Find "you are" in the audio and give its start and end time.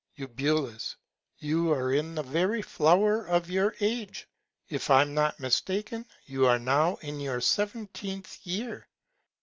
1.37-1.93, 6.25-6.57